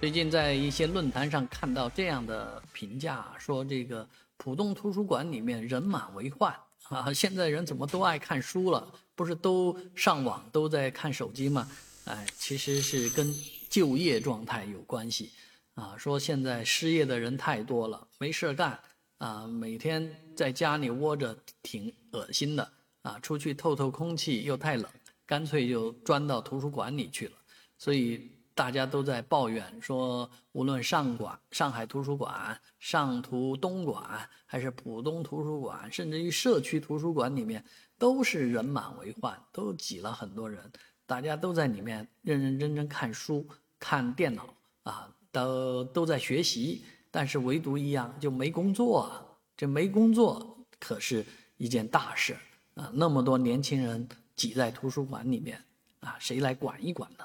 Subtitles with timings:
[0.00, 6.50] 最近在一些论坛上看到这样的评价，说这个浦东图书馆里面人满为患
[6.88, 7.12] 啊！
[7.12, 8.90] 现在人怎么都爱看书了？
[9.14, 11.68] 不是都上网都在看手机吗？
[12.06, 13.30] 哎，其实是跟
[13.68, 15.32] 就业状态有关系
[15.74, 15.94] 啊。
[15.98, 18.80] 说现在失业的人太多了，没事干
[19.18, 22.72] 啊，每天在家里窝着挺恶心的
[23.02, 24.86] 啊，出去透透空气又太冷，
[25.26, 27.32] 干脆就钻到图书馆里去了。
[27.76, 28.30] 所以。
[28.60, 37.64] 大家都在抱怨说，无论上馆、上海图书馆、上图东馆，还是浦东图书馆，甚至于社区图书馆里面，
[37.96, 40.70] 都是人满为患，都挤了很多人。
[41.06, 49.24] 大家都在里面认认真真看书、看电脑啊，都都在学习，但是唯独一样就没工作啊！
[49.56, 51.24] 这没工作可是
[51.56, 52.36] 一件大事
[52.74, 52.90] 啊！
[52.92, 54.06] 那么多年轻人
[54.36, 55.64] 挤在图书馆里面
[56.00, 57.24] 啊，谁来管一管呢？